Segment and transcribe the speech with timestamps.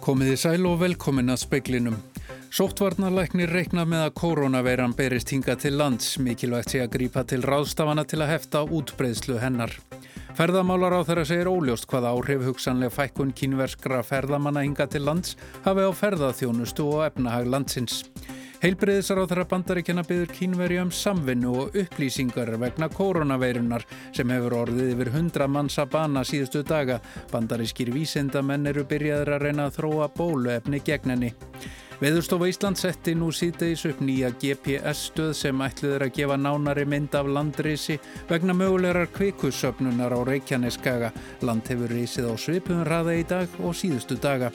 [0.00, 1.96] Komiði sæl og velkomin að speiklinum.
[2.56, 8.06] Sóttvarnarleiknir reikna með að koronaveiran berist hinga til lands, mikilvægt sé að grípa til ráðstafana
[8.08, 9.76] til að hefta útbreyðslu hennar.
[10.38, 15.84] Ferðamálar á þeirra segir óljóst hvaða áhrif hugsanlega fækkun kínverskra ferðamanna hinga til lands hafi
[15.84, 18.00] á ferðaþjónustu og efnahag landsins.
[18.60, 24.90] Heilbreyðisar á þeirra bandaríkjana byður kínveri um samvinnu og upplýsingar vegna koronaveirunar sem hefur orðið
[24.92, 26.98] yfir 100 manns að bana síðustu daga.
[27.32, 31.32] Bandarískir vísindamenn eru byrjaður að reyna að þróa bóluefni gegn henni.
[32.00, 37.28] Veðurstofa Ísland setti nú síðdeis upp nýja GPS-stöð sem ætluður að gefa nánari mynd af
[37.28, 37.98] landrisi
[38.30, 41.12] vegna mögulegar kvikussöfnunar á Reykjaneskaga.
[41.44, 44.48] Land hefur risið á svipun raða í dag og síðustu daga.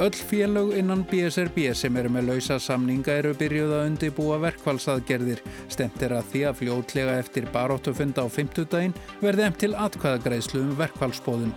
[0.00, 5.44] Öll félög innan BSRB sem eru með lausa samninga eru byrjuð að undibúa verkvælsaðgerðir.
[5.68, 10.64] Stemt er að því að fljótlega eftir baróttufunda á 50 daginn verði emt til atkvæðagreislu
[10.64, 11.52] um verkvælsbóðun.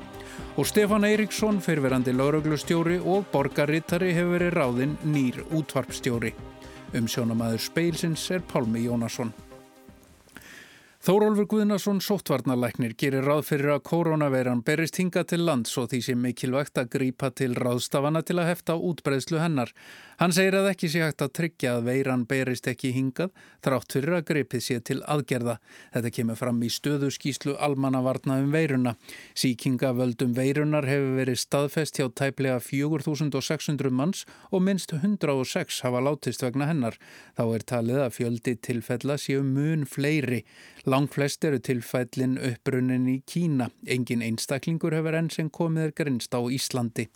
[0.54, 6.30] Og Stefán Eiríksson, fyrverandi lauruglustjóri og borgarrittari hefur verið ráðinn nýr útvarpstjóri.
[6.94, 9.34] Um sjónamaður speilsins er Pálmi Jónasson.
[11.04, 16.22] Þórólfur Guðnason sóttvarnarleiknir gerir ráð fyrir að koronaveiran berist hinga til lands og því sem
[16.23, 19.74] mikilvægt að grípa til ráðstafana til að hefta útbreðslu hennar.
[20.22, 23.34] Hann segir að ekki sé hægt að tryggja að veiran berist ekki hingað
[23.68, 25.58] þrátt fyrir að gripið sé til aðgerða.
[25.92, 28.96] Þetta kemur fram í stöðu skýslu almannavarna um veiruna.
[29.36, 34.24] Sýkingavöldum veirunar hefur verið staðfest hjá tæplega 4600 manns
[34.56, 36.96] og minst 106 hafa látist vegna hennar.
[37.36, 40.46] Þá er talið að fjöldi tilfella séu mun fleiri.
[40.94, 43.66] Lang flest eru tilfellin uppbrunnin í Kína.
[43.90, 47.08] Engin einstaklingur hefur enn sem komið er grinst á Íslandi.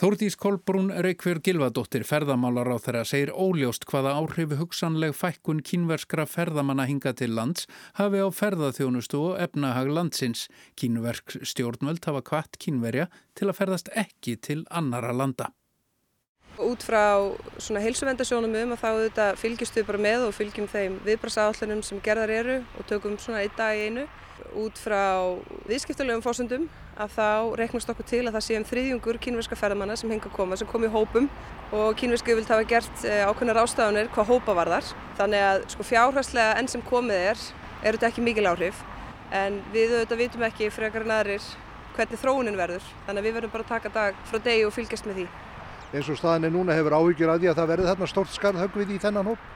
[0.00, 6.84] Þórdís Kolbrún Reykjörg Gilvadóttir ferðamálar á þeirra segir óljóst hvaða áhrifu hugsanleg fækkun kínverskra ferðamanna
[6.90, 7.64] hinga til lands
[7.96, 10.44] hafi á ferðaþjónustu og efnahag landsins.
[10.76, 13.08] Kínverk stjórnvöld hafa kvart kínverja
[13.40, 15.48] til að ferðast ekki til annara landa.
[16.58, 17.30] Út frá
[17.62, 22.32] svona heilsuvendasjónum um að þá auðvitað fylgjustu bara með og fylgjum þeim viðbrasáallunum sem gerðar
[22.34, 24.06] eru og tökum svona einn dag í einu.
[24.58, 25.38] Út frá
[25.70, 26.66] viðskiptulegum fórsöndum
[27.00, 27.28] að þá
[27.60, 30.68] reiknast okkur til að það sé um þriðjungur kínverska ferðamanna sem henga að koma sem
[30.68, 31.28] kom í hópum
[31.76, 34.92] og kínversku vilt hafa gert ákveðnar ástafanir hvað hópa var þar.
[35.20, 37.44] Þannig að sko fjárhærslega enn sem komið er,
[37.84, 38.82] er þetta ekki mikil áhrif
[39.30, 41.52] en við auðvitað vitum ekki frekar en aðrir
[41.94, 42.90] hvernig þróunin verður.
[43.06, 45.30] Þannig að við verðum bara að taka dag frá degi og fylgjast með því.
[45.90, 48.90] Eins og staðin er núna hefur áhyggjur að því að það verði þarna stort skarðhöggvið
[48.94, 49.46] í þennan hóp?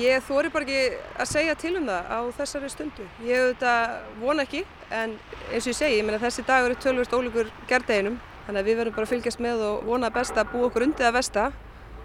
[0.00, 0.78] Ég þóri bara ekki
[1.20, 3.04] að segja til um það á þessari stundu.
[3.22, 5.12] Ég auðvitað vona ekki en
[5.52, 8.80] eins og ég segi, ég menna þessi dagur er tölvist ólíkur gerdeginum þannig að við
[8.80, 11.44] verðum bara að fylgjast með og vona að besta að búa okkur undið að vesta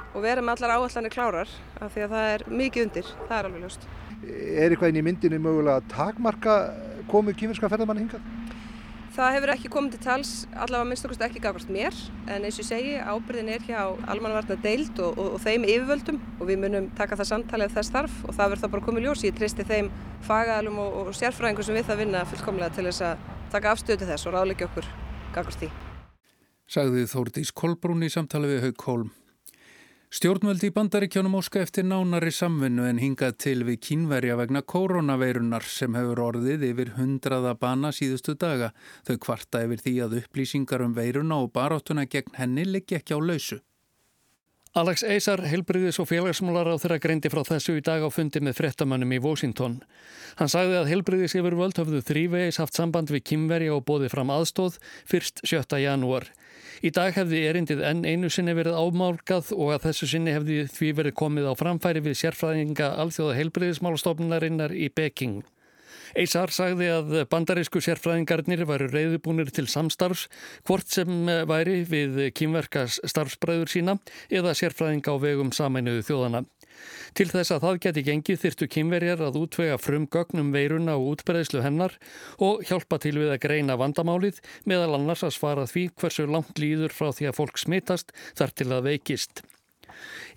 [0.09, 3.49] og vera með allar áallanir klárar af því að það er mikið undir, það er
[3.49, 3.89] alveg ljóst.
[4.27, 6.59] Er eitthvað inn í myndinu mögulega að takmarka
[7.09, 8.38] komið kýminska ferðamanni hingað?
[9.19, 11.95] Það hefur ekki komið til tals, allavega minnst okkar ekki gafast mér,
[12.31, 13.81] en eins og ég segi, ábyrðin er hjá
[14.13, 18.15] almanvarna deild og, og, og þeim yfirvöldum og við munum taka það samtalið þess starf
[18.23, 19.25] og það verður það bara komið ljós.
[19.27, 19.89] Ég tristi þeim
[20.23, 24.29] fagaðalum og, og sérfræðingum sem við það vinna fullkomlega til þess að taka afstöðu þess
[24.29, 24.87] og ráðleggja okkur
[25.35, 25.73] gafast því.
[26.79, 29.11] Sagði Þórdís Kolbrún í samtali við Haug Kolm.
[30.09, 35.93] Stjórnvöldi í bandaríkjónum óska eftir nánari samvinnu en hingað til við kínverja vegna koronaveirunar sem
[35.93, 38.71] hefur orðið yfir hundraða bana síðustu daga.
[39.05, 43.21] Þau kvarta yfir því að upplýsingar um veiruna og baráttuna gegn henni liggi ekki á
[43.21, 43.59] lausu.
[44.77, 48.59] Alex Eisar, helbriðis og félagsmálar á þeirra greindi frá þessu í dag á fundi með
[48.59, 49.79] frettamannum í Washington.
[50.37, 54.29] Hann sagði að helbriðis yfir völd höfðu þrývegis haft samband við kínverja og bóði fram
[54.29, 54.77] aðstóð
[55.09, 55.81] fyrst 7.
[55.81, 56.29] janúar.
[56.85, 60.91] Í dag hefði erindið enn einu sinni verið ámálgað og að þessu sinni hefði því
[61.01, 65.41] verið komið á framfæri við sérfræðinga alþjóða heilbriðismálastofnunarinnar í Peking.
[66.17, 70.27] Eisar sagði að bandarísku sérfræðingarnir varu reyðubúnir til samstarfs
[70.67, 73.99] hvort sem væri við kýmverkas starfsbræður sína
[74.29, 76.45] eða sérfræðinga á vegum sameinuðu þjóðana.
[77.17, 81.97] Til þess að það geti gengið þyrtu kynverjar að útvega frumgögnum veiruna og útbreyðslu hennar
[82.37, 86.95] og hjálpa til við að greina vandamálið meðal annars að svara því hversu langt líður
[86.95, 89.43] frá því að fólk smitast þar til að veikist.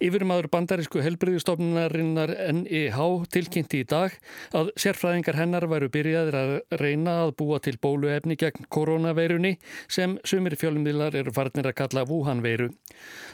[0.02, 2.98] Yfirmaður bandarísku helbriðistofnunarinnar NIH
[3.32, 4.14] tilkynnti í dag
[4.56, 9.56] að sérfræðingar hennar væru byrjaðir að reyna að búa til bóluefni gegn koronaveirunni
[9.86, 12.72] sem sumir fjölumvilar eru farnir að kalla Wuhan-veiru.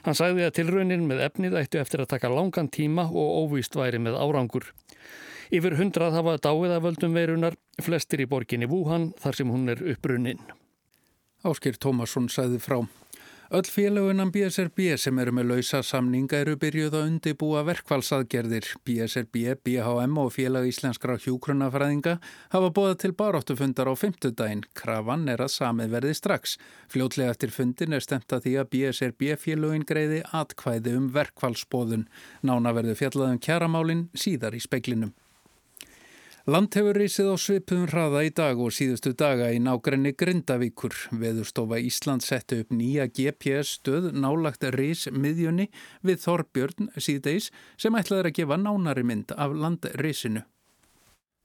[0.04, 4.02] Hann sagði að tilraunin með efnið ættu eftir að taka langan tíma og óvíst væri
[4.02, 4.68] með árangur.
[5.48, 9.80] Yfir hundrað hafa dáið af völdum veirunar, flestir í borginni Wuhan þar sem hún er
[9.94, 10.42] upprunnin.
[11.48, 12.82] Áskir Tómasson sagði frá.
[13.50, 18.66] Öll félagunam BSRB sem eru með lausa samninga eru byrjuð að undibúa verkfallsaðgerðir.
[18.84, 22.18] BSRB, BHM og félag íslenskra hjókrunafræðinga
[22.52, 24.66] hafa bóðað til baróttufundar á fymtudaginn.
[24.76, 26.58] Krafan er að samið verði strax.
[26.92, 32.04] Fljótlega eftir fundin er stemt að því að BSRB félagin greiði atkvæði um verkfallsbóðun.
[32.44, 35.16] Nána verður fjallaðum kjaramálin síðar í speklinum.
[36.48, 40.94] Land hefur reysið á svipuðum hraða í dag og síðustu daga í nágrenni Grindavíkur.
[41.20, 45.68] Veðurstofa Ísland setti upp nýja GPS stöð nálagt reys miðjunni
[46.00, 50.48] við Þorbjörn síðdeis sem ætlaður að gefa nánari mynd af landreysinu.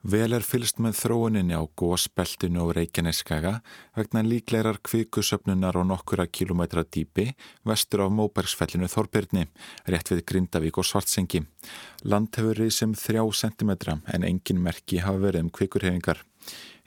[0.03, 3.53] Vel er fylst með þróuninni á gósbeltinu og Reykjaneskaga
[3.95, 7.29] vegna líklegar kvikusöfnunar og nokkura kilometra dýpi
[7.63, 9.45] vestur á Móbergsfellinu Þorbirni,
[9.87, 11.45] rétt við Grindavík og Svartsengi.
[12.03, 16.19] Land hefur reysum þrjá sentimetra en engin merki hafa verið um kvikurhefingar.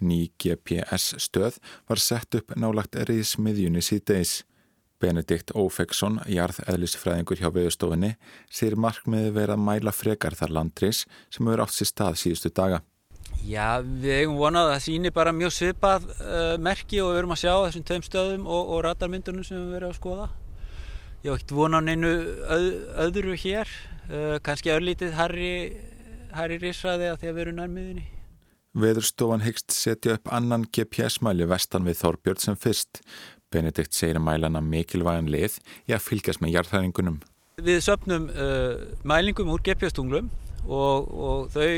[0.05, 1.57] Ný GPS stöð
[1.89, 4.43] var sett upp nálagt reysmiðjunni síðdeis.
[5.01, 8.13] Benedikt Ófeksson, jarðeðlisfræðingur hjá veðustofinni,
[8.53, 12.83] sér markmiði verið að mæla frekar þar landreys sem hefur átt sér stað síðustu daga.
[13.47, 17.35] Já, við eigum vonað að það síni bara mjög svipað uh, merki og við erum
[17.37, 20.27] að sjá þessum tveim stöðum og, og radarmyndunum sem við verðum að skoða.
[21.23, 22.11] Ég hef ekkert vonað neinu
[22.57, 22.67] öð,
[23.05, 23.71] öðru hér,
[24.11, 25.53] uh, kannski örlítið Harry,
[26.59, 28.07] Rissaði að því að við erum nærmiðinni.
[28.77, 33.01] Veðurstofan hyggst setja upp annan GPS-mæli vestan við Þorbjörn sem fyrst.
[33.55, 37.23] Benedikt segir að mælana mikilvægan lið í að fylgjast með jarðhæðingunum.
[37.63, 38.75] Við söpnum uh,
[39.07, 40.29] mælingum úr GPS-tunglum
[40.67, 41.71] og, og þau,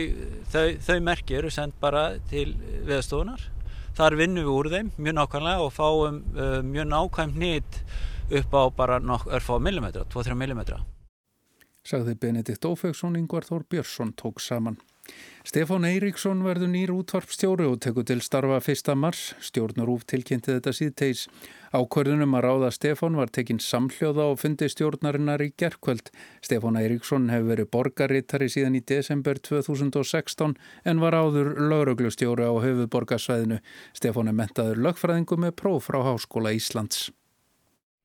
[0.53, 2.53] þau, þau merki eru sendt bara til
[2.89, 3.43] veðstofunar.
[3.99, 7.81] Þar vinnum við úr þeim mjög nákvæmlega og fáum uh, mjög nákvæm nýtt
[8.39, 10.83] upp á bara örfá millimetra, 2-3 millimetra.
[11.89, 14.77] Sagði Benedikt Ófegsson, Yngvar Þór Björnsson tók saman.
[15.49, 18.91] Stefán Eiríksson verður nýr útvarpstjóri og tekur til starfa 1.
[19.01, 19.31] mars.
[19.41, 21.23] Stjórnarúf tilkynnti þetta síðteis.
[21.73, 26.13] Ákvörðunum að ráða Stefán var tekinn samhljóða og fundi stjórnarinnar í gerkvöld.
[26.45, 33.63] Stefán Eiríksson hefur verið borgarrittari síðan í desember 2016 en var áður lauruglustjóri á höfuborgarsvæðinu.
[33.97, 37.09] Stefán er mentaður lögfræðingu með próf frá Háskóla Íslands.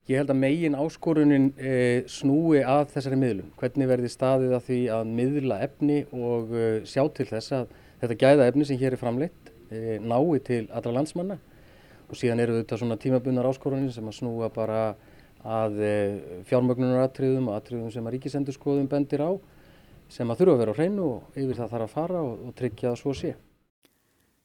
[0.04, 1.74] Ég held að megin áskorunin e,
[2.12, 3.54] snúi að þessari miðlun.
[3.56, 7.72] Hvernig verði staðið að því að miðla efni og e, sjá til þess að
[8.02, 11.40] þetta gæða efni sem hér er framleitt e, nái til allra landsmanna
[12.10, 14.82] og síðan eru þetta svona tímabunnar áskorunin sem að snúa bara
[15.44, 15.80] að
[16.52, 19.32] fjármögnunaratriðum og atriðum sem að ríkisendurskoðum bendir á
[20.12, 22.56] sem að þurfa að vera á hreinu og yfir það þarf að fara og, og
[22.60, 23.34] tryggja að svo sé.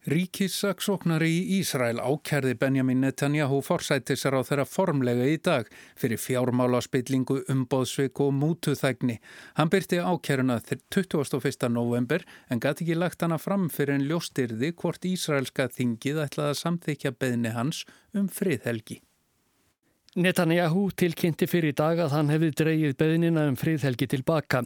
[0.06, 5.66] Ríkissaksóknari í Ísrael ákerði Benjamin Netanyahu forsættisar á þeirra formlega í dag
[5.98, 9.18] fyrir fjármála spillingu, umbóðsvik og mútuþægni.
[9.58, 11.66] Hann byrti ákeruna til 21.
[11.74, 16.60] november en gæti ekki lagt hana fram fyrir en ljóstyrði hvort Ísraelska þingið ætlaði að
[16.62, 17.82] samþykja beðni hans
[18.14, 19.00] um friðhelgi.
[20.14, 24.62] Netanyahu tilkynnti fyrir dag að hann hefði dreyið beðnina um friðhelgi tilbaka.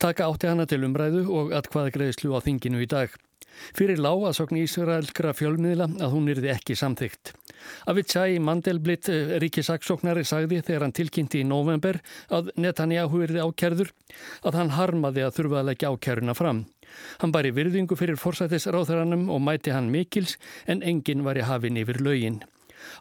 [0.00, 3.12] Taka átti hana til umræðu og atkvaða greiðslu á þinginu í dag.
[3.76, 7.34] Fyrir lág að sokn Ísraelskra fjölmiðla að hún yrði ekki samþygt.
[7.90, 12.00] Avitsai Mandelblit eh, ríkisaksóknari sagði þegar hann tilkynnti í november
[12.32, 13.92] að Netanyahu yrði ákerður
[14.42, 16.64] að hann harmaði að þurfa að leggja ákeruna fram.
[17.22, 22.02] Hann bæri virðingu fyrir forsættisráþaranum og mæti hann mikils en enginn var í hafin yfir
[22.04, 22.42] lögin.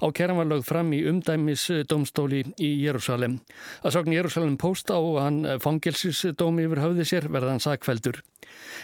[0.02, 3.40] Ákeran var lögð fram í umdæmisdómstóli í Jérúsalem.
[3.86, 8.22] Að sogn Jérúsalem posta og hann fangelsisdómi yfir höfði sér verðan sakveldur.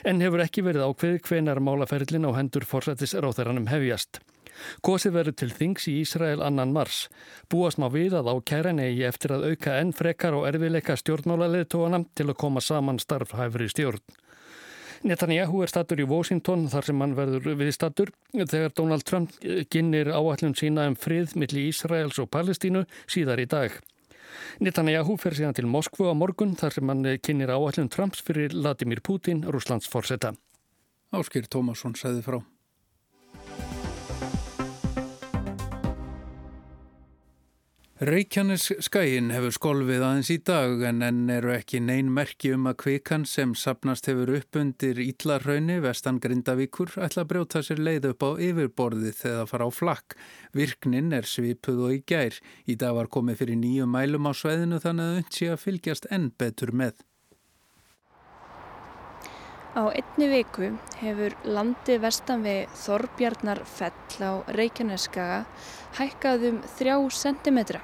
[0.07, 4.21] En hefur ekki verið ákveði hvenar málaferðlin á hendur forsættisráþaranum hefjast.
[4.85, 7.05] Gósið verður til þings í Ísrael annan mars.
[7.51, 12.29] Búast má við að ákæran eigi eftir að auka enn frekar og erfileika stjórnmála til
[12.29, 14.01] að koma saman starfhæfri stjórn.
[15.05, 19.35] Netanyahu er statur í Washington þar sem hann verður viðstatur þegar Donald Trump
[19.73, 23.77] ginnir áallum sína um frið millir Ísraels og Palestínu síðar í dag.
[24.63, 29.03] Netanyahu fer síðan til Moskvu á morgun þar sem hann kynir áallum Trumps fyrir Vladimir
[29.05, 30.33] Putin, Rúslands forsetta.
[31.13, 32.41] Áskir Tómasson sæði frá.
[37.97, 42.75] Reykjanes skæin hefur skolfið aðeins í dag en enn eru ekki neyn merki um að
[42.83, 48.21] kvikan sem sapnast hefur upp undir Íllarhaunni vestan Grindavíkur ætla að brjóta sér leið upp
[48.21, 50.13] á yfirborðið þegar fara á flakk.
[50.53, 52.37] Virknin er svipuð og í gær.
[52.69, 56.11] Í dag var komið fyrir nýju mælum á sveðinu þannig að unnt sé að fylgjast
[56.13, 57.01] enn betur með.
[59.77, 65.43] Á einni viku hefur landi vestan við Þorbjarnar fell á Reykjaneskaga
[65.99, 67.81] hækkað um þrjá sentimetra.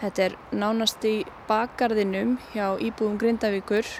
[0.00, 1.18] Þetta er nánast í
[1.50, 3.90] bakgarðinum hjá íbúðum Grindavíkur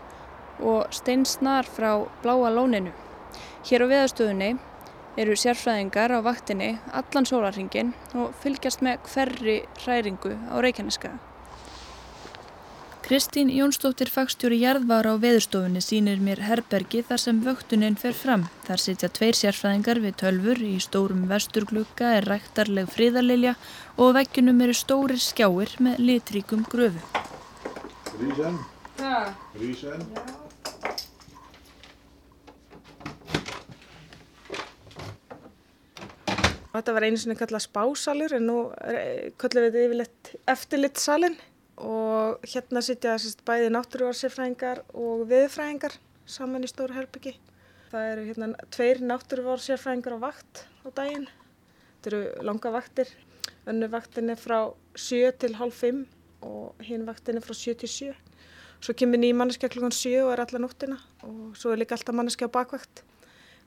[0.65, 2.95] og steinsnar frá bláa lóninu.
[3.69, 4.55] Hér á veðastöðunni
[5.21, 11.13] eru sérfræðingar á vaktinni allan sólarringin og fylgjast með hverri hræringu á Reykjaneska.
[13.13, 18.47] Kristín Jónsdóttir fagstjóri jarðvar á veðurstofunni sínir mér herbergi þar sem vöktuninn fer fram.
[18.65, 23.53] Þar sitja tveir sérfræðingar við tölfur, í stórum vesturglukka er ræktarleg fríðarlilja
[24.01, 27.05] og veggjunum eru stórir skjáir með litríkum gröfu.
[28.17, 28.57] Rísen?
[28.97, 29.37] Hæ?
[29.61, 30.09] Rísen?
[36.73, 38.61] Þetta var einu sinni kallað spásalur en nú
[39.37, 41.43] kallum við þetta yfirleitt eftirlitsalinn
[41.83, 45.99] og hérna sitja sérst, bæði náttúruvarsérfræðingar og viðfræðingar
[46.31, 47.35] saman í stóru herbyggi.
[47.91, 51.29] Það eru hérna tveir náttúruvarsérfræðingar á vakt á daginn.
[51.99, 53.11] Þetta eru langa vaktir.
[53.69, 54.59] Önnu vaktin er frá
[54.95, 56.05] 7 til halv 5
[56.47, 58.15] og hinn vaktin er frá 7 til 7.
[58.83, 62.15] Svo kemur ný manneskja klukkan 7 og er alla nóttina og svo er líka alltaf
[62.15, 63.05] manneskja á bakvakt.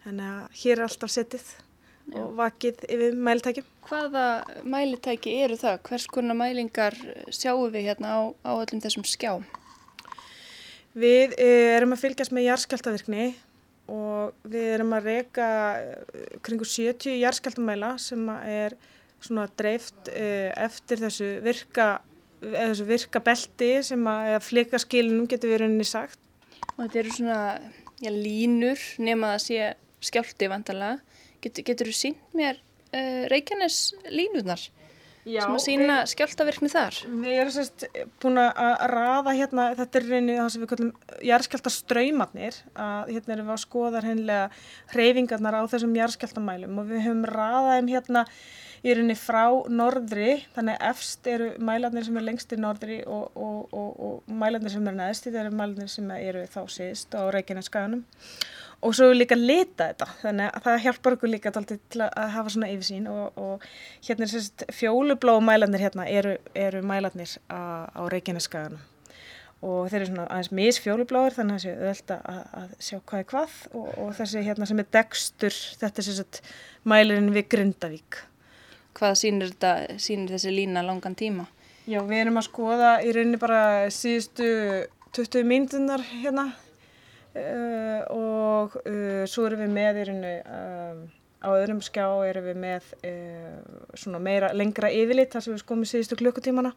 [0.04, 1.48] Þannig að hér er alltaf setið
[2.14, 3.68] og vakið yfir mælitækjum.
[3.86, 4.26] Hvaða
[4.66, 5.80] mælitæki eru það?
[5.88, 6.98] Hvers konar mælingar
[7.34, 9.46] sjáum við hérna á, á öllum þessum skjám?
[10.96, 13.28] Við eh, erum að fylgjast með jarðskjáltavirkni
[13.92, 15.48] og við erum að reyka
[15.82, 18.78] eh, kringu 70 jarðskjáltamæla sem er
[19.20, 21.90] svona dreift eh, eftir þessu virka,
[22.42, 26.22] þessu virka belti sem að flika skilunum getur við rauninni sagt.
[26.76, 27.42] Og þetta eru svona
[28.00, 29.60] já, línur nema að sé
[30.06, 31.02] skjálti vantarlega.
[31.46, 34.66] Get, getur þú sínt mér uh, Reykjanes línuðnar
[35.26, 36.98] Já, sem að sína við, skjáltavirkni þar?
[37.10, 37.86] Við erum sérst
[38.22, 40.92] búin að raða hérna, þetta er reyni það sem við kallum
[41.26, 44.44] jærskjáltaströymatnir að hérna erum við að skoða hennilega
[44.94, 48.24] hreyfingarnar á þessum jærskjáltamælum og við höfum raðaðum hérna
[48.86, 53.74] í rauninni frá norðri, þannig efst eru mælarnir sem er lengst í norðri og, og,
[53.74, 57.72] og, og mælarnir sem er neðst þeir eru mælarnir sem eru þá síðst á Reykjanes
[57.72, 58.06] skaganum
[58.86, 60.08] og svo líka lita þetta.
[60.22, 63.70] Þannig að það hjálpar okkur líka til að hafa svona yfirsýn og, og
[64.06, 68.84] hérna er sérst fjólublá mælarnir hérna eru, eru mælarnir á, á Reykjaneskaganum
[69.66, 73.22] og þeir eru svona aðeins misfjólubláður þannig að það séu öðvöld að, að sjá hvað
[73.22, 73.56] er hvað.
[73.72, 76.42] Og, og þessi hérna sem er degstur þetta er sérst
[76.86, 78.20] mælirinn við Grindavík.
[78.96, 81.48] Hvað sýnir, þetta, sýnir þessi lína langan tíma?
[81.86, 83.64] Já, við erum að skoða í rauninni bara
[83.94, 84.52] síðustu
[85.16, 86.50] 20 mínutunar hérna
[87.40, 91.04] uh, og uh, svo erum við með í rauninu um,
[91.46, 93.60] á öðrum skjá erum við með uh,
[93.98, 96.74] svona meira lengra yfirlit þar sem við skomum síðustu klukkutímana.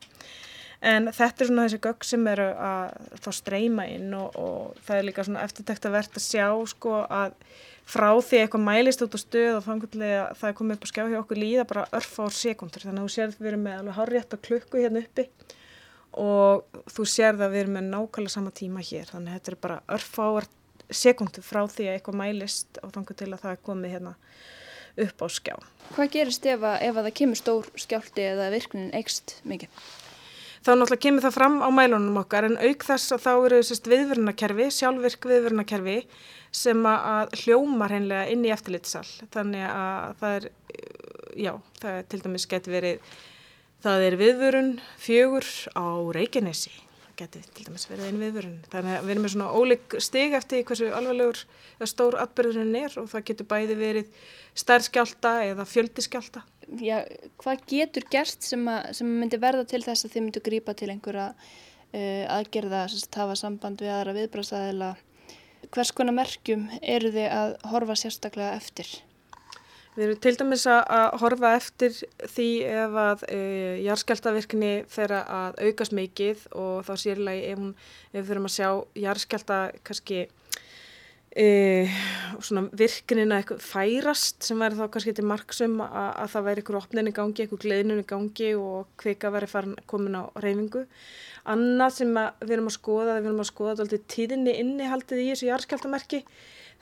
[0.78, 2.92] En þetta er svona þessi gögg sem eru að
[3.24, 7.00] þá streyma inn og, og það er líka svona eftirtækt að verða að sjá sko
[7.02, 7.34] að
[7.88, 9.96] frá því eitthvað mælist út á stöð og að
[10.38, 13.06] það er komið upp að skjá hjá okkur líða bara örf ár sekundur þannig að
[13.08, 15.24] þú sér að við erum með alveg hárrétt að klukku hérna uppi
[16.16, 19.52] og þú sér það að við erum með nákvæmlega sama tíma hér þannig að þetta
[19.52, 20.48] er bara örfáar
[20.88, 24.14] sekundu frá því að eitthvað mælist og þannig til að það er komið hérna
[24.98, 25.54] upp á skjá.
[25.94, 29.82] Hvað gerist ef að, ef að það kemur stór skjálti eða virknin eikst mikið?
[30.58, 33.60] Þá náttúrulega kemur það fram á mælunum okkar en auk þess að þá eru
[33.92, 35.98] viðvörnakerfi, sjálfvirk viðvörnakerfi
[36.58, 39.06] sem að hljómar hennilega inn í eftirlitsal.
[39.34, 40.48] Þannig að það er,
[41.38, 43.14] já, það er til dæmis getur verið
[43.78, 45.46] Það er viðvörun fjögur
[45.78, 46.72] á Reykjanesi.
[46.98, 48.56] Það getur til dæmis verið einu viðvörun.
[48.72, 51.42] Þannig að við erum með svona óleik stig eftir hversu alvarlegur
[51.86, 54.10] stór atbyrðurinn er og það getur bæði verið
[54.58, 56.42] stærskjálta eða fjöldiskjálta.
[56.82, 56.98] Já,
[57.38, 60.90] hvað getur gert sem, að, sem myndi verða til þess að þið myndu grípa til
[60.92, 64.94] einhverja uh, aðgerða að hafa samband við aðra viðbrastæðila?
[65.70, 68.90] Hvers konar merkjum eru þið að horfa sérstaklega eftir?
[69.98, 71.94] Við erum til dæmis að horfa eftir
[72.30, 73.38] því ef að e,
[73.82, 77.64] jarðskjáltavirkni fer að aukast mikið og þá sérlega ef,
[78.12, 78.68] ef við þurfum að sjá
[79.02, 79.56] jarðskjálta
[79.88, 80.20] kannski
[81.34, 81.48] e,
[82.78, 87.14] virknina færast sem verður þá kannski til marksum að, að það væri ykkur opnin í
[87.16, 90.84] gangi, ykkur gleðnun í gangi og hvika verður farin komin á reyfingu.
[91.50, 92.14] Annað sem
[92.44, 96.22] við erum að skoða, við erum að skoða tíðinni innihaldið í þessu jarðskjáltamerki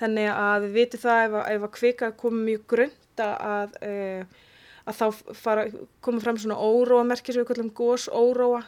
[0.00, 4.47] þannig að við vitum það ef að, ef að hvika komið mjög grönt að, uh,
[4.87, 5.67] að þá fara,
[6.05, 8.62] koma fram svona óróamerki sem við kallum gós óróa.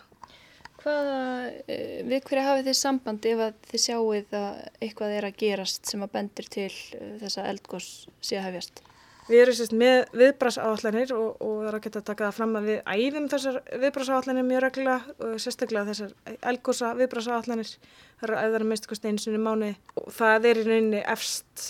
[0.79, 1.23] Hvaða,
[1.65, 5.91] uh, við hverja hafið þið sambandi ef að þið sjáuð að eitthvað er að gerast
[5.91, 8.88] sem að bendir til uh, þessa eldgós sé að hefjast?
[9.29, 12.69] Við erum sérst með viðbrasáallanir og, og það er geta að taka það fram að
[12.71, 16.15] við æfum þessar viðbrasáallanir mjög reglulega og sérstaklega þessar
[16.49, 17.73] elgósa viðbrasáallanir
[18.19, 19.71] það er að það er að mista einu sinni mánu
[20.01, 21.69] og það er í rauninni efst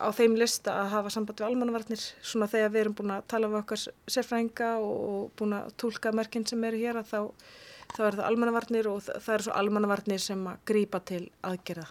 [0.00, 2.08] á þeim lista að hafa samband við almannavarnir.
[2.22, 3.86] Svona þegar við erum búin að tala við okkar
[4.16, 7.20] sérfrænga og búin að tólka merkinn sem eru hér að þá,
[7.96, 11.90] þá er það almannavarnir og það eru svo almannavarnir sem að grýpa til aðgerða.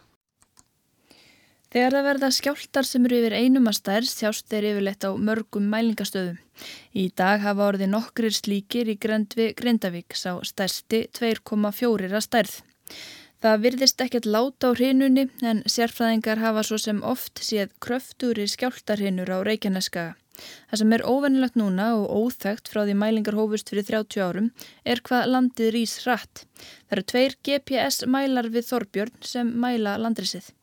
[1.70, 5.68] Þegar það verða skjáltar sem eru yfir einum að stærð sjást þeir yfirleitt á mörgum
[5.70, 6.40] mælingastöðum.
[6.98, 12.56] Í dag hafa orðið nokkrir slíkir í Grendvi Grindavík sá stærsti 2,4 að stærð.
[13.46, 19.30] Það virðist ekkert láta á hrinunni en sérfræðingar hafa svo sem oft séð kröftúri skjáltarhinur
[19.30, 20.18] á Reykjaneskaga.
[20.74, 24.54] Það sem er óvennilegt núna og óþægt frá því mælingar hófust fyrir 30 árum
[24.90, 26.48] er hvað landið rýs hratt.
[26.90, 30.56] Það eru tveir GPS mælar við Þorbjörn sem mæla landrisið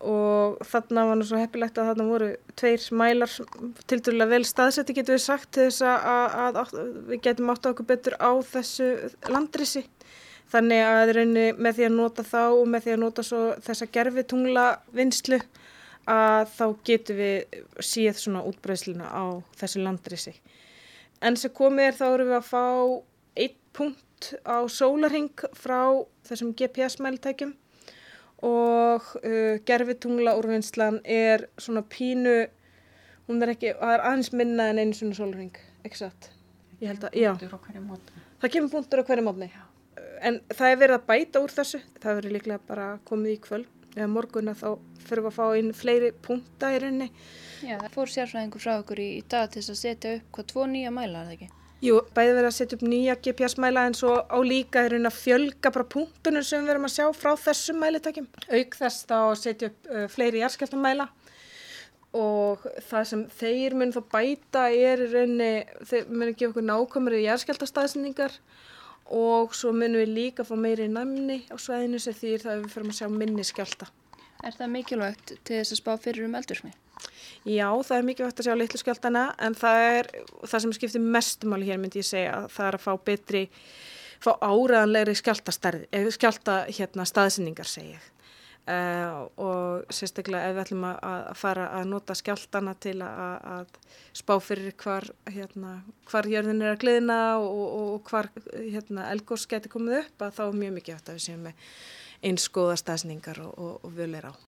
[0.00, 3.32] og þarna var nú svo heppilegt að þarna voru tveir mælar
[3.84, 6.72] til dærulega vel staðsetti getur við sagt til þess að, að, að
[7.10, 8.88] við getum átt okkur betur á þessu
[9.28, 9.84] landrisi.
[10.50, 13.90] Þannig að raunni með því að nota þá og með því að nota svo þessa
[13.94, 14.64] gerfi tungla
[14.96, 15.38] vinslu
[16.10, 19.24] að þá getum við síð svona útbreysluna á
[19.60, 20.34] þessu landrisi.
[21.20, 22.64] En sem komið er þá eru við að fá
[23.36, 27.52] eitt punkt á sólarhing frá þessum GPS mæltækjum
[28.46, 32.36] og uh, gerfitungla úrvinnslan er svona pínu,
[33.28, 36.30] hún er ekki, það er aðeins minna en einu svona sólring, ekki satt?
[36.80, 37.34] Ég held að, já.
[38.40, 39.50] Það kemur punktur á hverju mótni.
[40.24, 43.76] En það er verið að bæta úr þessu, það verið líklega bara komið í kvöld
[43.96, 44.68] eða morgun að þá
[45.08, 47.08] fyrir að fá inn fleiri punkta í rauninni.
[47.66, 50.66] Já, það fór sérfræðingur frá okkur í, í dag til að setja upp hvað tvo
[50.70, 51.50] nýja mæla, er það ekki?
[51.80, 55.70] Jú, bæði verið að setja upp nýja GPS-mæla en svo á líka er að fjölga
[55.72, 58.26] bara punktunum sem við erum að sjá frá þessum mælitakjum.
[58.52, 61.06] Auk þess þá að setja upp uh, fleiri jærskeltamæla
[62.20, 65.48] og það sem þeir mun þá bæta er í rauninni,
[65.88, 68.36] þeir mun ekki okkur nákvæmri jærskeltastæðsendingar
[69.16, 72.92] og svo munum við líka fá meiri næmni á sveðinu sem því það við fyrir
[72.92, 73.88] að sjá minni skjálta.
[74.44, 76.76] Er það mikilvægt til þess að spá fyrir um eldursmi?
[77.48, 80.08] Já, það er mikilvægt að sjá litlu skjáltana en það er
[80.44, 83.42] það sem skiptir mestumáli hér myndi ég segja það er að fá betri,
[84.20, 88.02] fá áraðanlegri skjálta hérna, staðsynningar segja
[88.68, 93.96] uh, og sérstaklega ef við ætlum að, að fara að nota skjáltana til að, að
[94.20, 95.78] spá fyrir hvar, hérna,
[96.10, 100.44] hvar jörðin er að gliðna og, og hvar hérna, elgós geti komið upp að þá
[100.50, 101.66] er mjög mikilvægt að við séum með
[102.30, 104.49] eins skoða staðsningar og, og, og völir á.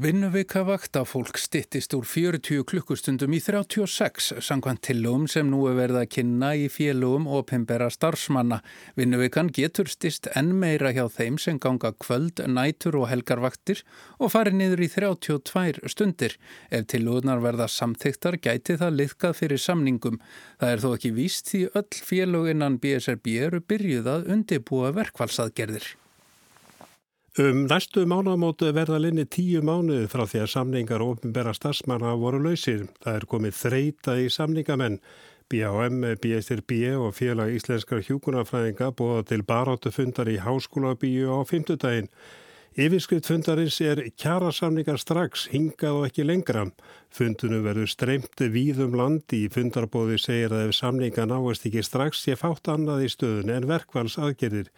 [0.00, 6.06] Vinnuvika vaktafólk stittist úr 40 klukkustundum í 36 sangkvæmt tillögum sem nú er verið að
[6.14, 8.62] kynna í félögum og pimbera starfsmanna.
[8.96, 13.84] Vinnuvikan getur stist enn meira hjá þeim sem ganga kvöld, nætur og helgarvaktir
[14.16, 16.38] og fari niður í 32 stundir.
[16.72, 20.22] Ef tillögunar verða samþyktar gæti það liðkað fyrir samningum.
[20.62, 25.92] Það er þó ekki víst því öll félög innan BSRB eru byrjuð að undibúa verkfallsaðgerðir.
[27.38, 32.88] Um næstu mánamótu verða linni tíu mánuði frá því að samningar ofinbæra starfsmanna voru lausir.
[33.04, 34.96] Það er komið þreita í samningamenn.
[35.46, 42.10] BHM, BSRB og félag íslenskar hjúkunarfræðinga búða til baróttu fundar í háskóla bíu á fymtudaginn.
[42.74, 46.64] Yfirskrift fundarins er kjarasamningar strax, hingað og ekki lengra.
[47.14, 52.34] Fundunum verður streymt víðum landi í fundarbóði segir að ef samninga náast ekki strax sé
[52.34, 54.74] fátt annað í stöðun en verkvals aðgerðir.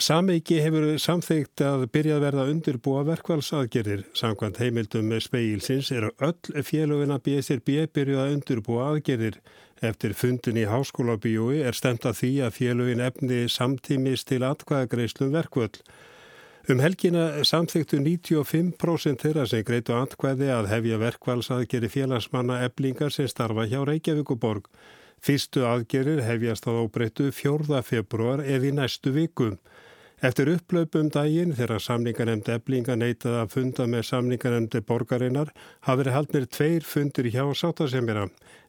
[0.00, 4.06] Sameiki hefur samþygt að byrja að verða undirbúa verkvælsaðgerðir.
[4.16, 9.36] Samkvæmt heimildum speilsins eru öll félögina BSRB byrjuð að undirbúa aðgerðir.
[9.84, 15.34] Eftir fundin í háskóla bíói er stemt að því að félögin efni samtímis til atkvæðagreislum
[15.36, 15.82] verkvöld.
[16.70, 23.68] Um helgina samþyktu 95% þeirra sem greitu atkvæði að hefja verkvælsaðgerði félagsmanna eblingar sem starfa
[23.68, 24.72] hjá Reykjavíkuborg.
[25.20, 27.82] Fyrstu aðgerir hefjast á óbreyttu 4.
[27.84, 29.58] februar eða í næstu vikum.
[30.20, 35.48] Eftir upplaupum daginn þegar samningarnemnd eblinga neitað að funda með samningarnemndi borgarinnar
[35.86, 38.26] hafi verið haldnir tveir fundir hjá sáttasemjara.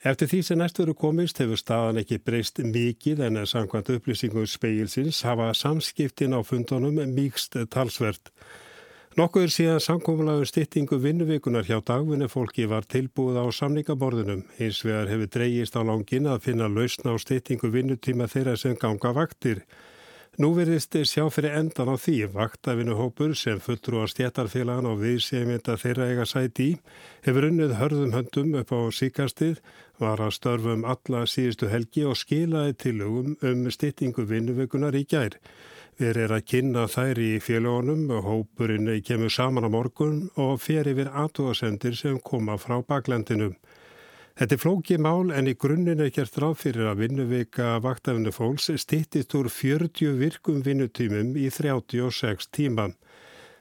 [0.07, 4.47] Eftir því sem næst veru komist hefur staðan ekki breyst mikið en að samkvæmt upplýsingum
[4.47, 8.31] speilsins hafa samskiptin á fundunum mýgst talsvert.
[9.19, 14.45] Nokkuður síðan samkómulagur styttingu vinnuveikunar hjá dagvinni fólki var tilbúið á samningaborðunum.
[14.55, 19.11] Hins vegar hefur dreyjist á langin að finna lausna á styttingu vinnutíma þeirra sem ganga
[19.11, 19.65] vaktir.
[20.39, 26.07] Nú verðist sjá fyrir endan á því vaktavinuhópur sem fulltrú á stjættarfélagan og viðsémynda þeirra
[26.07, 26.77] eiga sæti í
[27.25, 29.59] hefur unnið hörðum höndum upp á síkastið,
[29.99, 35.35] var að störfum alla síðustu helgi og skilaði tilugum um styttingu vinnuvökunar í gær.
[35.99, 40.87] Við erum að kynna þær í félagunum og hópurinn kemur saman á morgun og fer
[40.87, 43.57] yfir aðtóðasendir sem koma frá baklendinum.
[44.39, 48.69] Þetta er flókið mál en í grunninn er gert ráð fyrir að vinnuvika vaktafinu fólks
[48.79, 52.91] stittist úr 40 virkum vinnutímum í 36 tíma.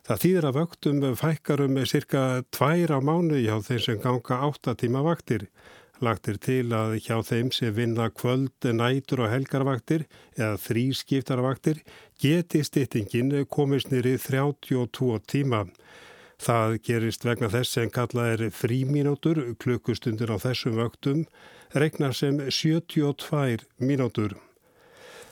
[0.07, 2.23] Það þýðir að vöktum fækkarum cirka
[2.55, 5.49] tvær á mánu hjá þeim sem ganga 8 tíma vaktir.
[6.01, 10.07] Lagt er til að hjá þeim sem vinna kvöld, nætur og helgarvaktir
[10.39, 11.83] eða þrískiptarvaktir
[12.23, 15.67] geti styttingin komist nýri 32 tíma.
[16.41, 21.27] Það gerist vegna þess sem kallað er frímínútur, klukkustundir á þessum vöktum,
[21.77, 24.39] regnar sem 72 mínútur.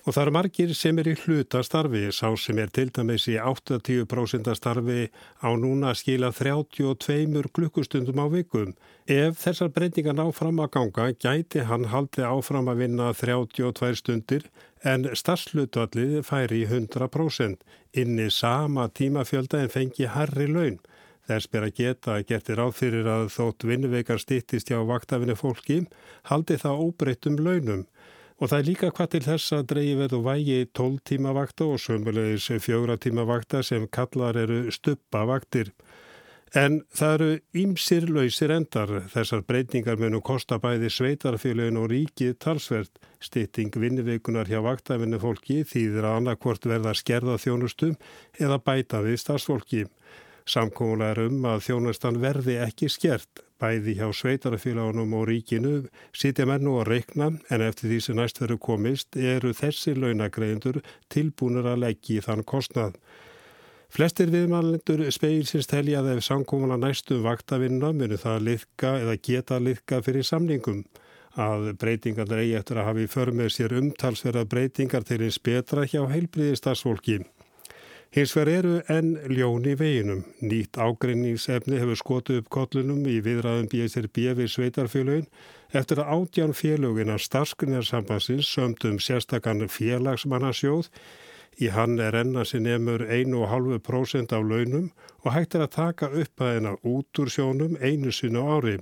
[0.08, 4.48] Og það eru margir sem er í hlutastarfi, sá sem er til dæmis í 80%
[4.56, 5.08] starfi
[5.44, 8.72] á núna að skila 32 klukkustundum á vikum.
[9.04, 14.48] Ef þessar breytingar ná fram að ganga, gæti hann haldi áfram að vinna 32 stundir
[14.84, 20.78] en starfslutallið færi í 100% inni sama tímafjölda en fengi herri laun.
[21.28, 25.82] Þess ber að geta að getur áfyrir að þótt vinnuveikar stýttist hjá vaktafinni fólki,
[26.30, 27.84] haldi það óbreyttum launum.
[28.38, 31.80] Og það er líka hvað til þess að dreyji verðu vægi 12 tíma vakta og
[31.82, 35.72] sömulegis 4 tíma vakta sem kallar eru stuppavaktir.
[36.56, 38.94] En það eru ímsir lausir endar.
[39.12, 42.94] Þessar breytingar munum kosta bæði sveitarfélagin og ríkið talsvert.
[43.20, 47.98] Stýtting vinniveikunar hjá vaktafinni fólki þýðir að annarkvort verða skerða þjónustum
[48.40, 49.84] eða bæta við starfsfólki.
[50.48, 53.42] Samkóla er um að þjónustan verði ekki skert.
[53.60, 55.72] Bæði hjá sveitarfélagunum og ríkinu
[56.16, 60.80] sitja menn nú að reikna en eftir því sem næst verður komist eru þessi launagreðendur
[61.12, 62.96] tilbúinur að leggja í þann kostnað.
[63.92, 70.00] Flestir viðmælendur speilsins telja að ef samkómala næstu vaktavinna munu það liðka eða geta liðka
[70.06, 70.84] fyrir samningum.
[71.36, 76.06] Að breytingar eigi eftir að hafi för með sér umtalsverða breytingar til eins betra hjá
[76.08, 77.20] heilbriðistarsfólki.
[78.08, 80.22] Hins vegar eru enn ljón í veginum.
[80.40, 85.26] Nýtt ágreiningsefni hefur skotuð upp kollunum í viðræðum BSRB við sveitarfélögin
[85.76, 90.88] eftir að átján félögin af starfskunarsambansins sömdum sérstakann félagsmannasjóð
[91.60, 94.88] í hann er enna sem nefnur 1,5% af launum
[95.20, 98.78] og hægt er að taka upp að hennar út úr sjónum einu sinu ári.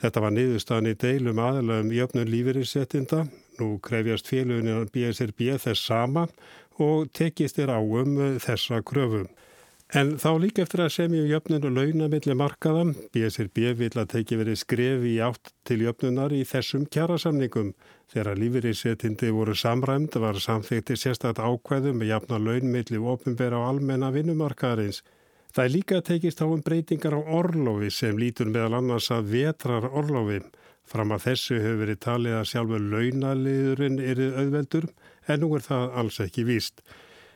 [0.00, 3.26] Þetta var niðurstaðan í deilum aðalegum jöfnum lífeyrinsettinda.
[3.60, 6.26] Nú krefjast félögin BSRB þess sama
[6.82, 9.28] og tekist er á um þessa kröfum.
[9.94, 14.38] En þá líka eftir að semja um jöfnun og launamilli markaða, BSRB vil að teki
[14.40, 17.74] verið skref í átt til jöfnunar í þessum kjærasamningum.
[18.10, 24.10] Þegar lífeyriðsetindi voru samræmt var samþekti sérstætt ákveðum með jafna launmilli og ofinbera á almenna
[24.14, 25.04] vinnumarkaðarins.
[25.54, 29.30] Það er líka að tekist á um breytingar á orlofi sem lítur meðal annars að
[29.36, 30.40] vetrar orlofi.
[30.84, 34.88] Fram að þessu hefur verið talið að sjálfur launaliðurinn erið auðveldur
[35.28, 36.84] en nú er það alls ekki víst.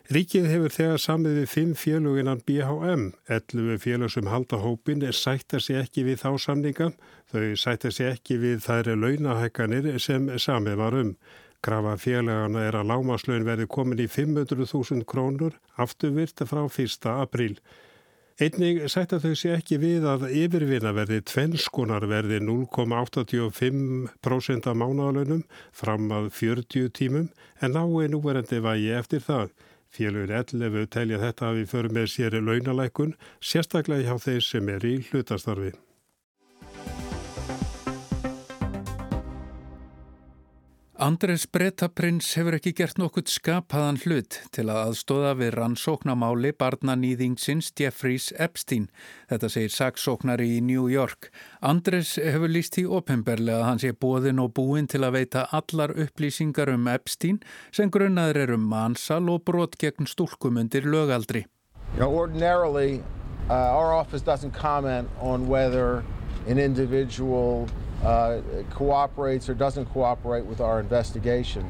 [0.09, 3.03] Ríkið hefur þegar samið við fimm fjöluginnan BHM.
[3.29, 6.87] 11 fjölug sem halda hópin er sætta sér ekki við þá samninga.
[7.29, 11.13] Þau sætta sér ekki við þær launahækkanir sem samið var um.
[11.61, 17.05] Grafa félagana er að lámaslaun verði komin í 500.000 krónur afturvirt frá 1.
[17.13, 17.59] apríl.
[18.39, 25.43] Einnig sætta þau sé ekki við að yfirvinna verði tvennskonar verði 0,85% af mánagalönum
[25.75, 29.51] fram að 40 tímum en nái núverandi vægi eftir það.
[29.91, 34.83] Félur 11 telja þetta að við förum með sér launalækun, sérstaklega hjá þeir sem er
[34.87, 35.75] í hlutastarfi.
[40.99, 48.33] Andres Bretaprins hefur ekki gert nokkurt skapaðan hlut til að aðstóða við rannsóknamáli barnanýðingsins Jeffreys
[48.35, 48.89] Epstein.
[49.31, 51.31] Þetta segir saksóknari í New York.
[51.63, 55.95] Andres hefur líst í opimberlega að hann sé bóðin og búin til að veita allar
[55.95, 57.39] upplýsingar um Epstein
[57.71, 61.47] sem grunnaður eru um mansal og brot gegn stúlkum undir lögaldri.
[61.95, 63.05] You know, ordinarily,
[63.47, 66.03] uh, our office doesn't comment on whether
[66.49, 67.69] an individual
[68.71, 71.65] cooperates or doesn't cooperate with our investigation.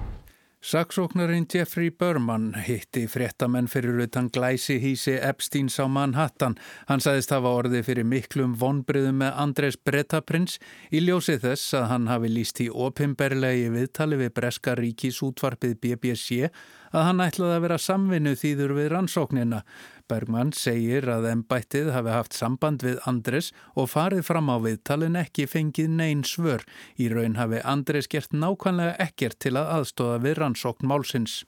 [0.61, 6.57] Saksóknarinn Jeffrey Berman hitti fréttamenn fyrir utan glæsi hísi Epsteins á Manhattan.
[6.89, 10.59] Hann sagðist hafa orði fyrir miklum vonbriðum með Andres Bretaprins
[10.91, 16.51] í ljósi þess að hann hafi líst í opimberlegi viðtali við Breska ríkis útvarpið BBC
[16.93, 19.63] að hann ætlaði að vera samvinnu þýður við rannsóknina.
[20.09, 25.45] Bergman segir að ennbættið hafi haft samband við Andres og farið fram á viðtalin ekki
[25.51, 26.65] fengið neyn svör.
[26.97, 31.43] Í raun hafi Andres gert nákvæmlega ekkert til að aðstóða við rannsókn málsins.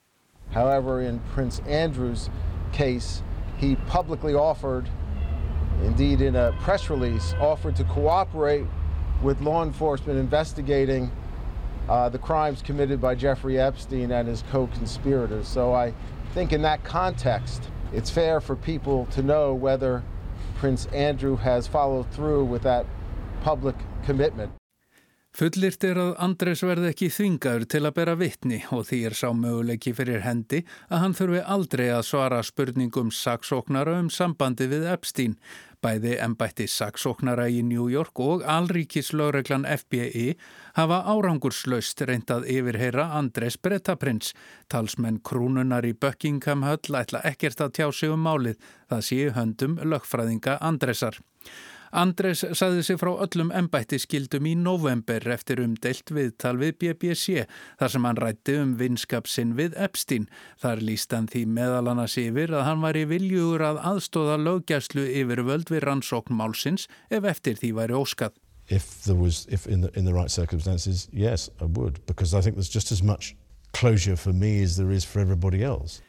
[0.53, 2.29] However, in Prince Andrew's
[2.73, 3.23] case,
[3.57, 4.89] he publicly offered,
[5.85, 8.67] indeed in a press release, offered to cooperate
[9.23, 11.11] with law enforcement investigating
[11.91, 15.49] uh, the crimes committed by Jeffrey Epstein and his co-conspirators.
[15.49, 15.93] So I
[16.33, 20.05] think in that context, it's fair for people to know whether
[20.55, 22.87] Prince Andrew has followed through with that
[23.43, 23.75] public
[24.05, 24.53] commitment.
[25.31, 29.29] Fullirt er að Andres verði ekki þvingaður til að bera vittni og því er sá
[29.31, 35.37] möguleiki fyrir hendi að hann þurfi aldrei að svara spurningum saksóknara um sambandi við Epstein.
[35.81, 40.35] Bæði ennbætti saksóknara í New York og alríkislaugreglan FBI
[40.77, 44.35] hafa árangurslaust reyndað yfirheyra Andres Bretaprins.
[44.69, 48.61] Talsmenn krúnunar í Buckingham höll ætla ekkert að tjá sig um málið.
[48.93, 51.17] Það séu höndum lögfræðinga Andresar.
[51.91, 57.47] Andres saði sig frá öllum ennbætti skildum í november eftir umdelt viðtal við BBC
[57.81, 60.29] þar sem hann rætti um vinskapsinn við Epstein.
[60.63, 65.09] Þar líst hann því meðal annars yfir að hann var í viljugur að aðstóða löggæslu
[65.23, 68.39] yfir völd við rannsókn málsins ef eftir því væri óskað.
[68.71, 72.41] If there was, if in the, in the right circumstances, yes, I would because I
[72.41, 73.35] think there's just as much
[73.73, 76.01] closure for me as there is for everybody else.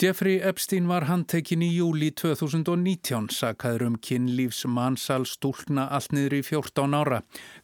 [0.00, 6.40] Jeffrey Epstein var handtekinn í júli 2019, sakaður um kynlífs mannsal stúlna allt niður í
[6.46, 7.18] 14 ára.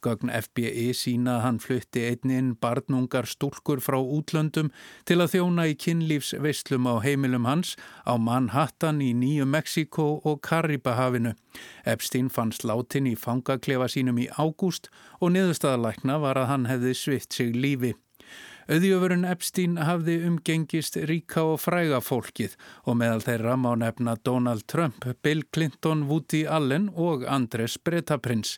[0.05, 4.68] Gögn FBI sína að hann flutti einninn barnungar stúlkur frá útlöndum
[5.09, 7.72] til að þjóna í kynlífs veistlum á heimilum hans
[8.05, 11.33] á Manhattan í Nýju Mexiko og Karibahafinu.
[11.88, 17.33] Epstein fann sláttinn í fangaklefa sínum í ágúst og niðurstaðalækna var að hann hefði svitt
[17.33, 17.96] sig lífi.
[18.67, 22.57] Auðjöfurinn Epstein hafði umgengist ríka og fræga fólkið
[22.91, 28.57] og meðal þeirra má nefna Donald Trump, Bill Clinton, Woody Allen og Andres Bretaprins.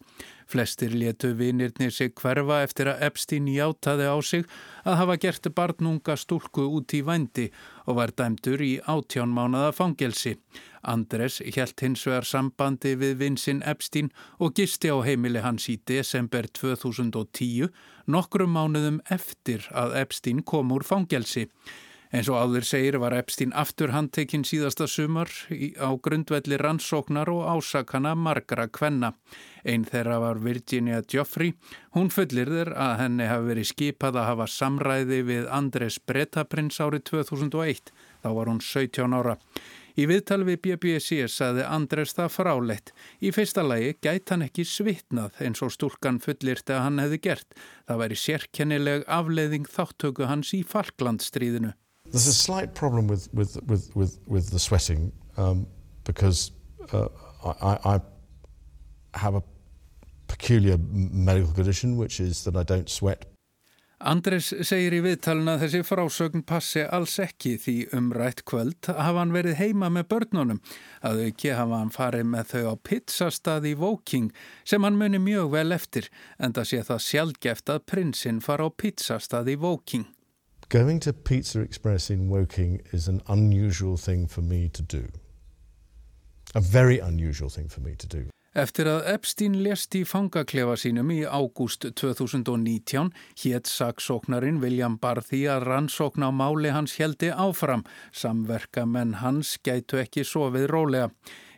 [0.49, 4.47] Flestir letu vinirnir sig hverfa eftir að Epstein játaði á sig
[4.89, 7.51] að hafa gert barnunga stúlku út í vændi
[7.89, 10.35] og var dæmdur í átján mánada fangelsi.
[10.85, 16.47] Andres helt hins vegar sambandi við vinsinn Epstein og gisti á heimili hans í desember
[16.61, 17.73] 2010,
[18.07, 21.49] nokkrum mánuðum eftir að Epstein kom úr fangelsi.
[22.09, 25.29] En svo áður segir var Epstein aftur handtekinn síðasta sumar
[25.77, 29.13] á grundvelli rannsóknar og ásakana margra kvenna.
[29.69, 31.53] Einn þeirra var Virginia Joffrey.
[31.93, 37.05] Hún fullir þér að henni hafi verið skipað að hafa samræði við Andres Bretaprins árið
[37.11, 37.93] 2001.
[38.25, 39.37] Þá var hún 17 ára.
[39.99, 42.93] Í viðtal við BBC saði Andres það frálegt.
[43.19, 47.59] Í fyrsta lagi gæti hann ekki svitnað eins og stúlkan fullirti að hann hefði gert.
[47.91, 51.75] Það væri sérkennileg afleiðing þáttöku hans í Falklandstríðinu.
[52.11, 55.67] There's a slight problem with, with, with, with, with the sweating um,
[56.05, 56.53] because
[56.93, 57.09] uh,
[57.45, 58.01] I, I
[59.15, 59.43] have a
[60.27, 63.27] peculiar medical condition which is that I don't sweat
[63.99, 69.33] Andres segir í viðtalina að þessi frásögn passi alls ekki því umrætt kvöld hafa hann
[69.35, 70.61] verið heima með börnunum.
[71.03, 74.29] Að auki hafa hann farið með þau á pizzastað í Woking
[74.63, 76.07] sem hann muni mjög vel eftir
[76.39, 80.07] en það sé það sjálfgeft að prinsinn fara á pizzastað í Woking.
[80.71, 85.09] Going to Pizza Express in Woking is an unusual thing for me to do.
[86.55, 88.27] A very unusual thing for me to do.
[88.53, 93.09] Eftir að Epstein lest í fangaklefa sínum í ágúst 2019
[93.45, 97.87] hétt saksóknarin William Barthi að rannsókna máli hans heldi áfram.
[98.13, 101.09] Samverka menn hans gætu ekki sofið rólega.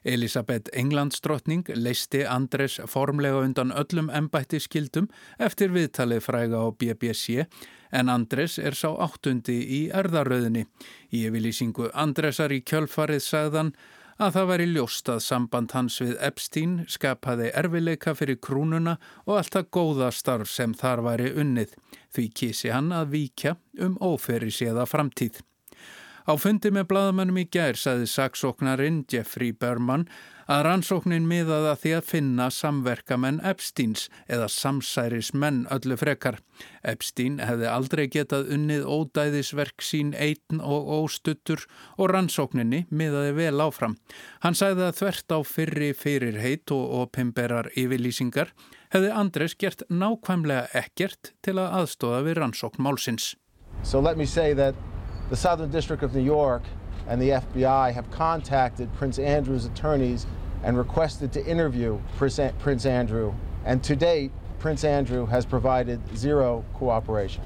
[0.04, 7.46] Elisabeth Englandsdrottning leisti Andres formlega undan öllum embætti skildum eftir viðtalið fræga á BBC
[7.90, 10.66] en Andres er sá áttundi í erðaröðinni.
[11.12, 13.74] Í yfirlýsingu Andresar í kjölfarið sagðan
[14.20, 19.70] að það væri ljóst að samband hans við Epstein skapaði erfileika fyrir krúnuna og alltaf
[19.72, 21.76] góða starf sem þar væri unnið.
[22.12, 25.40] Því kísi hann að víkja um óferi séða framtíð.
[26.30, 30.04] Á fundi með bladamannum í gær saði saksóknarinn Jeffrey Berman
[30.46, 36.38] að rannsóknin miðaða því að finna samverkamenn Epsteins eða samsæris menn öllu frekar.
[36.86, 41.66] Epstein hefði aldrei getað unnið ódæðisverk sín einn og óstuttur
[41.98, 43.98] og rannsókninni miðaði vel áfram.
[44.46, 48.54] Hann sæði að þvert á fyrri fyrirheit og opimberar yfirlýsingar
[48.94, 53.32] hefði Andres gert nákvæmlega ekkert til að aðstóða við rannsókn málsins.
[53.82, 54.78] So let me say that
[55.30, 56.62] the Southern District of New York
[57.06, 60.26] and the FBI have contacted Prince Andrew's attorneys
[60.64, 63.32] and requested to interview Prince Andrew.
[63.64, 67.44] And to date, Prince Andrew has provided zero cooperation.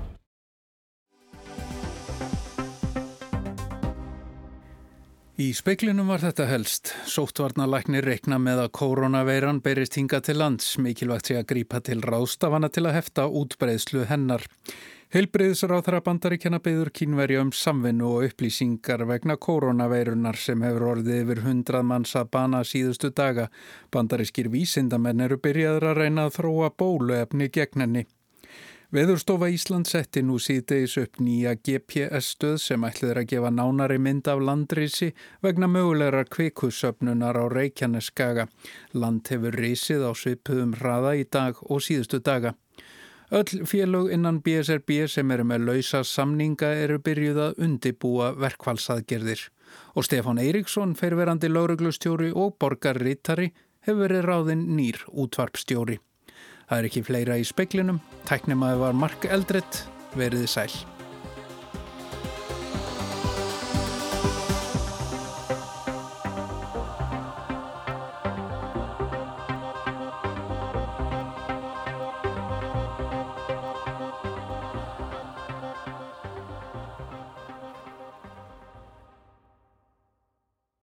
[5.35, 6.93] Í speiklinum var þetta helst.
[7.11, 12.71] Sóttvarnalæknir reikna með að koronaveiran berist hinga til lands, mikilvægt sé að grípa til rástafana
[12.71, 14.47] til að hefta útbreyðslu hennar.
[15.15, 21.85] Heilbriðsráþara bandaríkjana beður kínverja um samvinnu og upplýsingar vegna koronaveirunar sem hefur orðið yfir hundrað
[21.87, 23.45] manns að bana síðustu daga.
[23.95, 28.03] Bandarískir vísindamenn eru byrjaður að reyna að þróa bóluefni gegn henni.
[28.95, 34.43] Veðurstofa Ísland setti nú síðdeis upp nýja GPS-stöð sem ætliður að gefa nánari mynd af
[34.43, 35.13] landrisi
[35.47, 38.49] vegna mögulegra kvikussöfnunar á Reykjaneskaga.
[38.99, 42.57] Land hefur risið á svipuðum hraða í dag og síðustu daga.
[43.33, 49.47] Öll félög innan BSRB sem eru með lausa samninga eru byrjuð að undibúa verkfallsaðgerðir
[49.97, 53.51] og Stefán Eiríksson, ferverandi lauruglustjóri og borgarrittari
[53.87, 56.01] hefur verið ráðinn nýr útvarpstjóri.
[56.69, 59.85] Það er ekki fleira í speklinum, tæknimaður var Mark Eldrett,
[60.17, 60.94] veriði sæl.